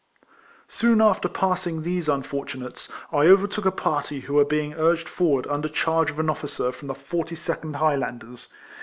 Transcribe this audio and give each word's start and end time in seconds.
Soon 0.67 0.99
after 0.99 1.29
passing 1.29 1.83
these 1.83 2.09
unfortunates, 2.09 2.89
I 3.11 3.27
overtook 3.27 3.65
a 3.67 3.71
party 3.71 4.21
who 4.21 4.33
were 4.33 4.43
being 4.45 4.73
urged 4.73 5.07
forward 5.07 5.45
under 5.45 5.69
charge 5.69 6.09
of 6.09 6.17
an 6.17 6.27
officer 6.27 6.65
of 6.65 6.79
the 6.79 6.95
42nd 6.95 7.75
Highlanders. 7.75 8.47